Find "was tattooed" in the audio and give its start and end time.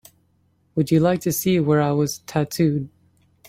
1.91-2.89